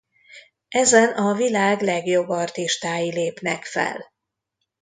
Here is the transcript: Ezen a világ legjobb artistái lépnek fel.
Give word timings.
Ezen 0.69 1.09
a 1.11 1.33
világ 1.33 1.81
legjobb 1.81 2.29
artistái 2.29 3.11
lépnek 3.13 3.65
fel. 3.65 4.13